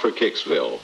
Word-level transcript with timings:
for 0.00 0.10
Kicksville. 0.10 0.80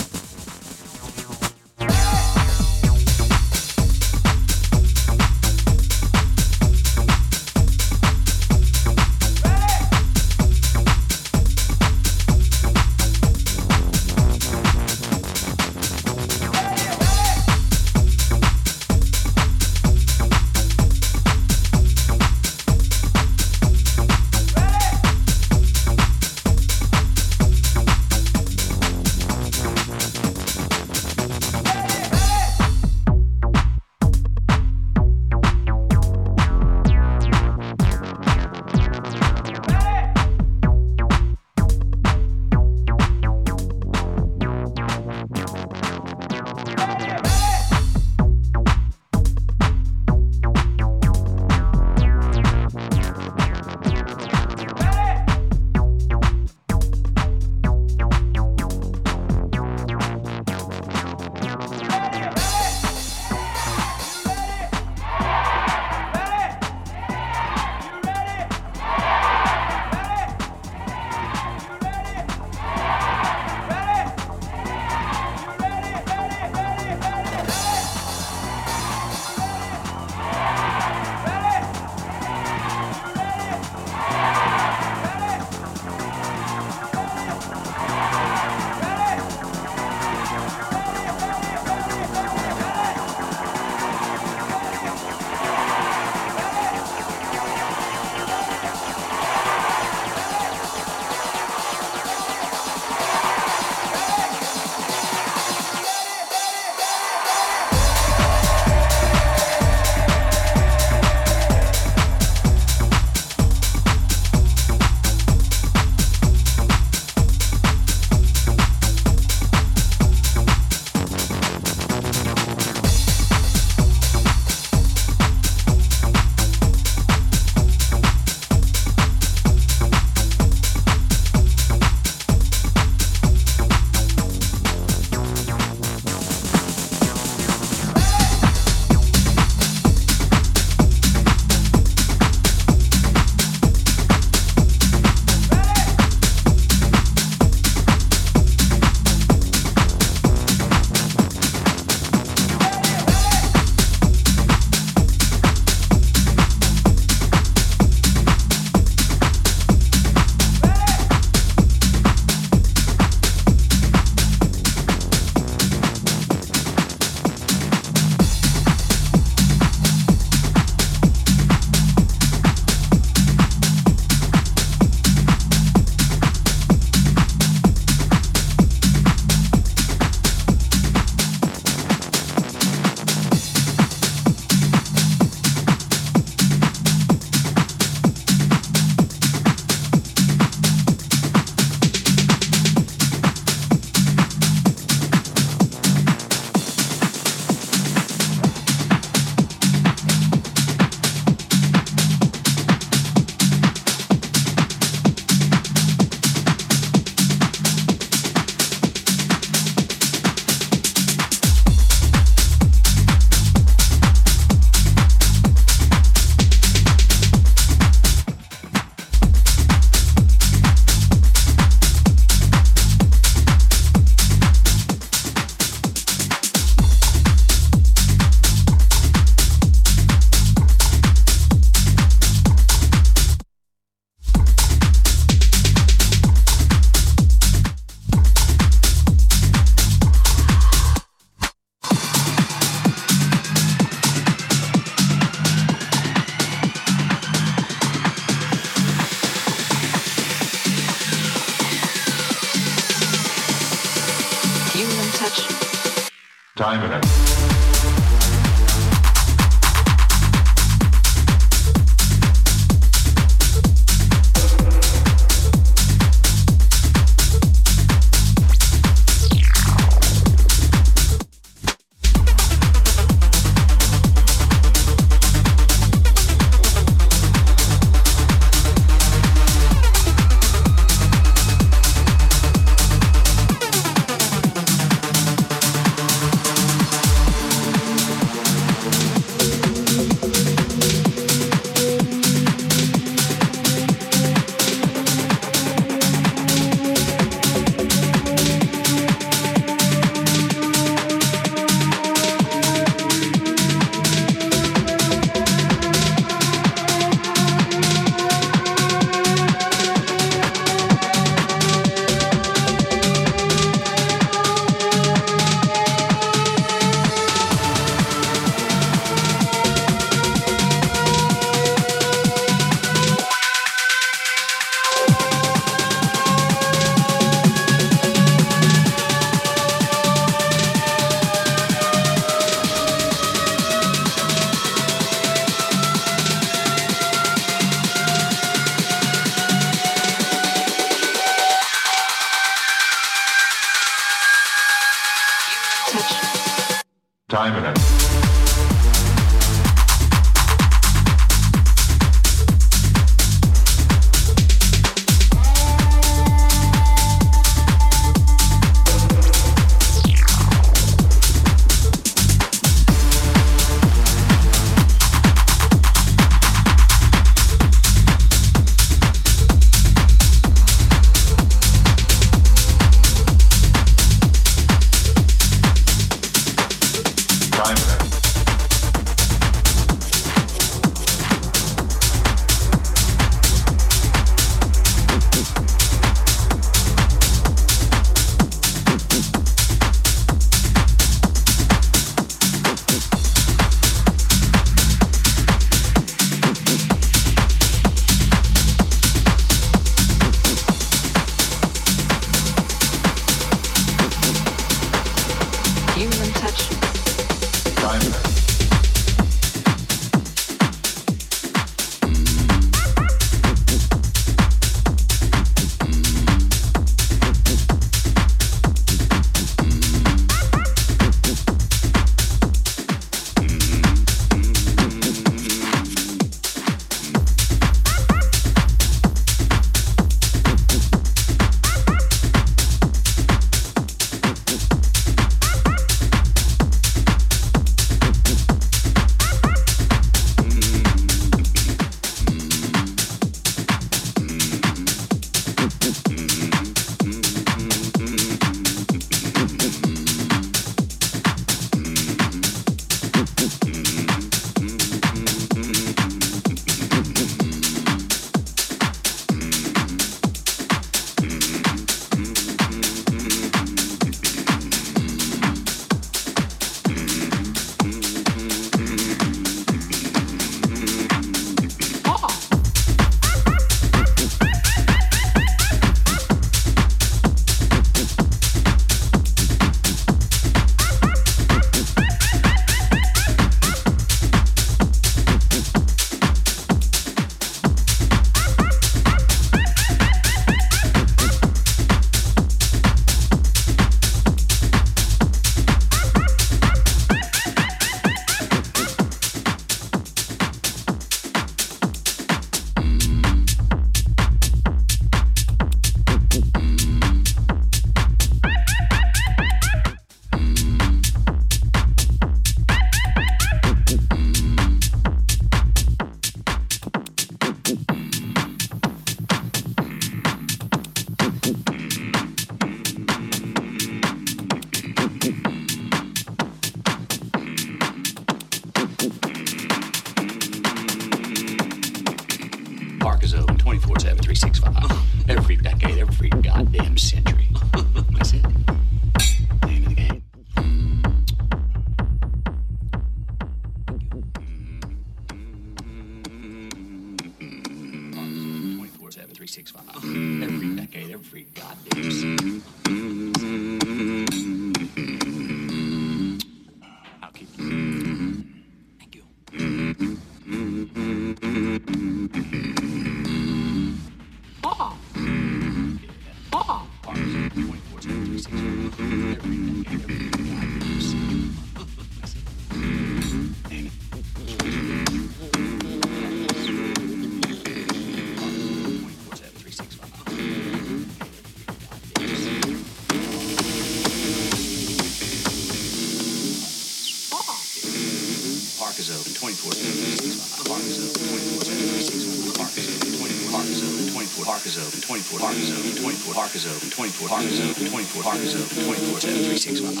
Park 596.33 596.55
is 596.55 596.65
open 596.65 596.89
24 596.89 597.27
Park 597.27 597.43
is 597.43 597.59
open 597.59 597.87
24 597.89 598.23
Park 598.23 598.37
is 598.39 598.55
open 598.55 598.85
24 598.85 599.19
7 599.19 599.37
365 599.43 600.00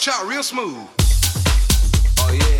cha-cha 0.00 0.26
real 0.26 0.42
smooth. 0.42 0.88
Oh 2.20 2.32
yeah. 2.32 2.59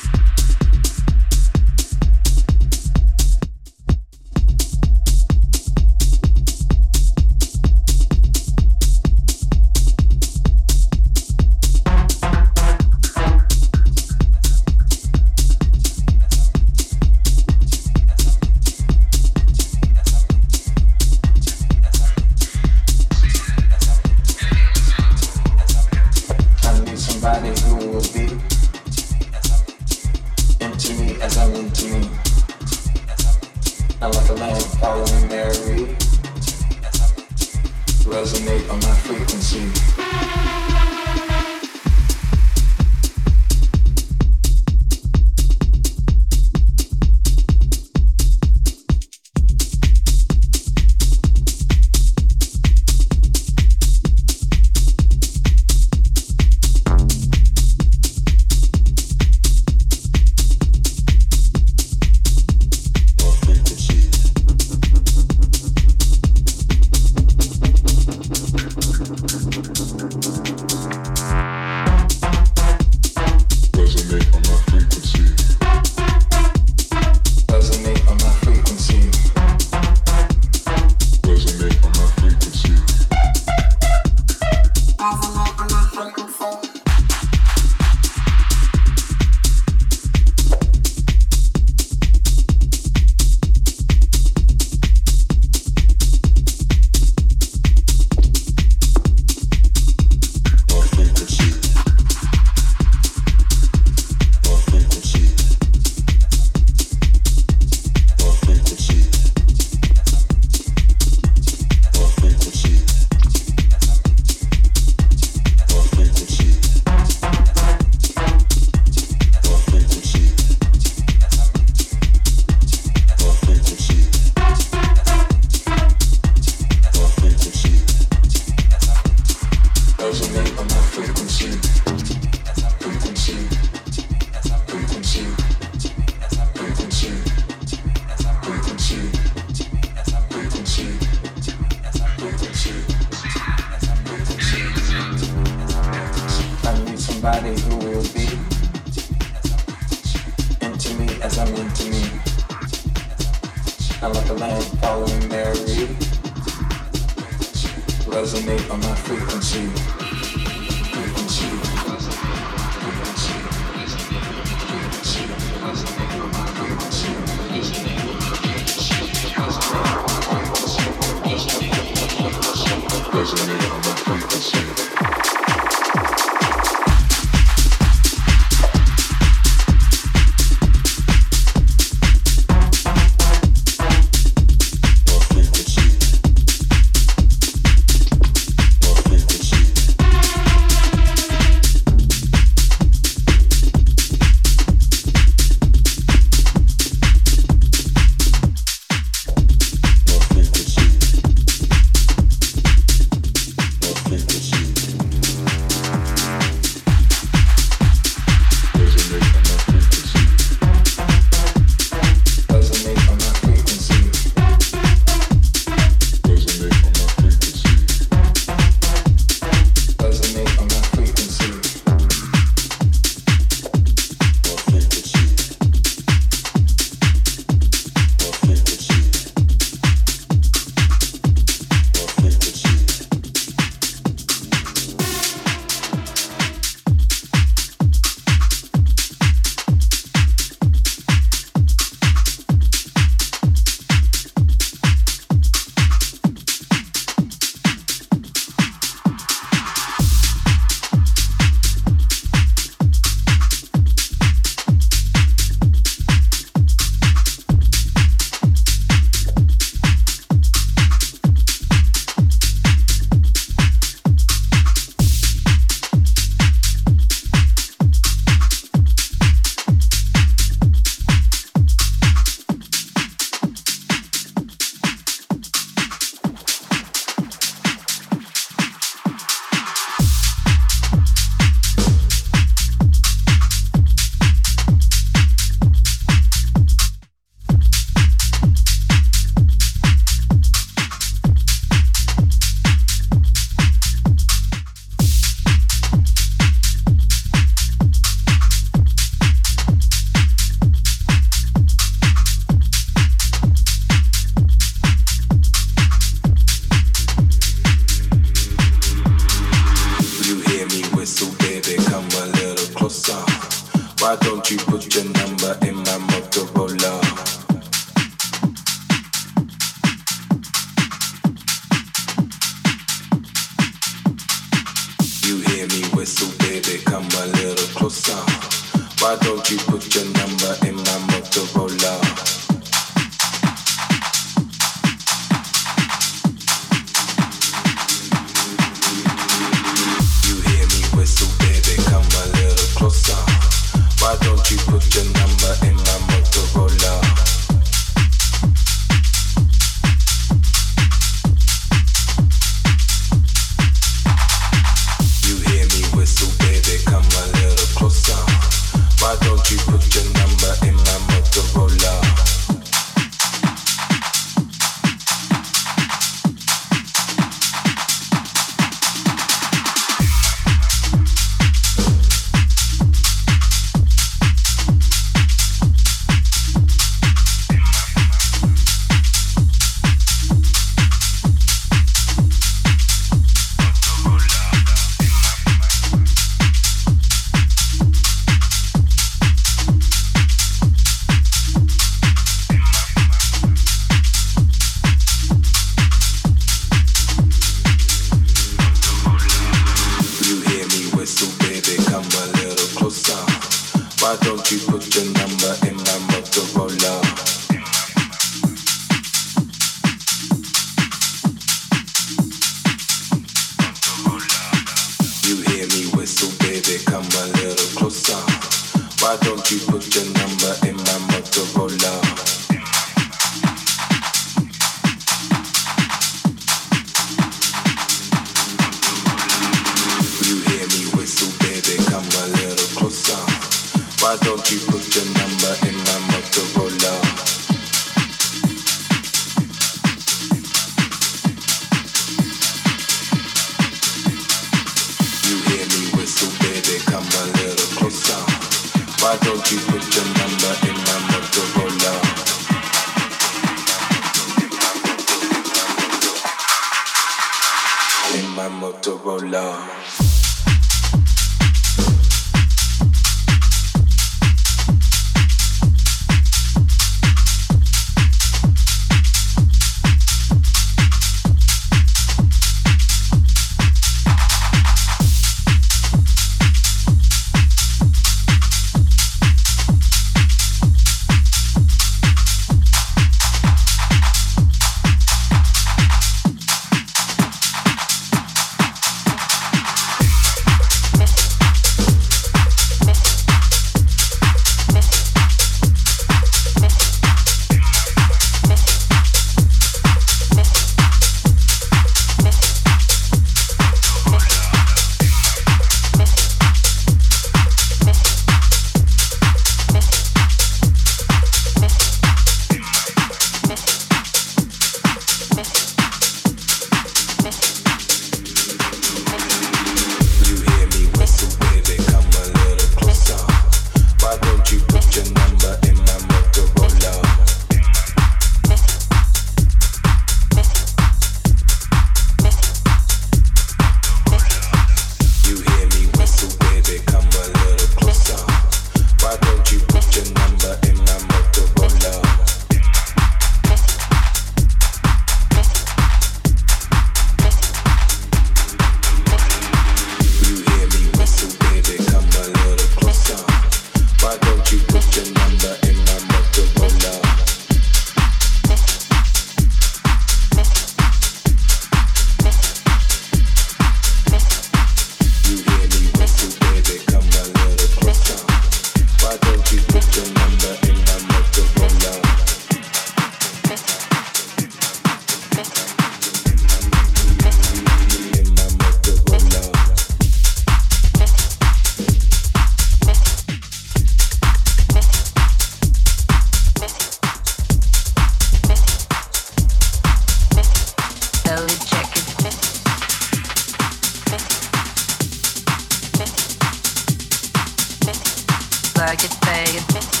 Zip 598.99 599.27
and 599.27 599.71
zip 599.71 600.00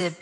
it. 0.00 0.21